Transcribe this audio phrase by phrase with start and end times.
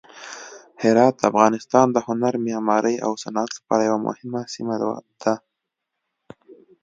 [0.81, 4.75] هرات د افغانستان د هنر، معمارۍ او صنعت لپاره یوه مهمه سیمه
[5.21, 5.33] ده.